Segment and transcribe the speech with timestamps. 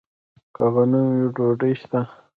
[0.55, 1.99] که غنم وي، ډوډۍ شته.